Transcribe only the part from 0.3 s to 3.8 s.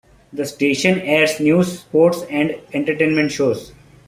The station airs news, sports, and entertainment shows.